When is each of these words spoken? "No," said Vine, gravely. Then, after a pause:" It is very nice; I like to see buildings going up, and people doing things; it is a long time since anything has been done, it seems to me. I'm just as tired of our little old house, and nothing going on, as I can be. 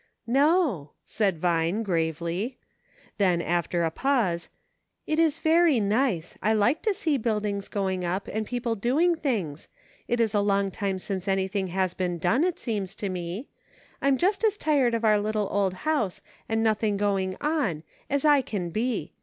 "No," 0.41 0.93
said 1.05 1.37
Vine, 1.37 1.83
gravely. 1.83 2.57
Then, 3.19 3.39
after 3.39 3.83
a 3.83 3.91
pause:" 3.91 4.49
It 5.05 5.19
is 5.19 5.37
very 5.37 5.79
nice; 5.79 6.35
I 6.41 6.53
like 6.53 6.81
to 6.81 6.93
see 6.95 7.17
buildings 7.19 7.67
going 7.67 8.03
up, 8.03 8.27
and 8.27 8.43
people 8.47 8.73
doing 8.73 9.13
things; 9.13 9.67
it 10.07 10.19
is 10.19 10.33
a 10.33 10.39
long 10.41 10.71
time 10.71 10.97
since 10.97 11.27
anything 11.27 11.67
has 11.67 11.93
been 11.93 12.17
done, 12.17 12.43
it 12.43 12.57
seems 12.57 12.95
to 12.95 13.09
me. 13.09 13.49
I'm 14.01 14.17
just 14.17 14.43
as 14.43 14.57
tired 14.57 14.95
of 14.95 15.05
our 15.05 15.19
little 15.19 15.47
old 15.51 15.75
house, 15.85 16.19
and 16.49 16.63
nothing 16.63 16.97
going 16.97 17.37
on, 17.39 17.83
as 18.09 18.25
I 18.25 18.41
can 18.41 18.71
be. 18.71 19.13